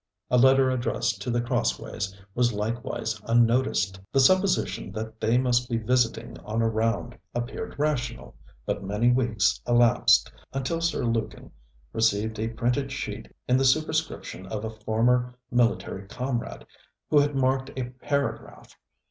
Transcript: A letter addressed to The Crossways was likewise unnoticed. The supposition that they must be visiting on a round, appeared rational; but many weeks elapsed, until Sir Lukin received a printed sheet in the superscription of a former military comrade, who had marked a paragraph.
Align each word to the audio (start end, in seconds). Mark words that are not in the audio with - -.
A 0.31 0.37
letter 0.39 0.71
addressed 0.71 1.21
to 1.21 1.29
The 1.29 1.43
Crossways 1.43 2.19
was 2.33 2.53
likewise 2.53 3.21
unnoticed. 3.25 3.99
The 4.11 4.19
supposition 4.19 4.91
that 4.93 5.21
they 5.21 5.37
must 5.37 5.69
be 5.69 5.77
visiting 5.77 6.39
on 6.39 6.63
a 6.63 6.67
round, 6.67 7.19
appeared 7.35 7.75
rational; 7.77 8.33
but 8.65 8.83
many 8.83 9.11
weeks 9.11 9.61
elapsed, 9.67 10.31
until 10.53 10.81
Sir 10.81 11.05
Lukin 11.05 11.51
received 11.93 12.39
a 12.39 12.47
printed 12.47 12.91
sheet 12.91 13.31
in 13.47 13.57
the 13.57 13.63
superscription 13.63 14.47
of 14.47 14.65
a 14.65 14.71
former 14.71 15.35
military 15.51 16.07
comrade, 16.07 16.65
who 17.11 17.19
had 17.19 17.35
marked 17.35 17.69
a 17.77 17.89
paragraph. 18.03 18.75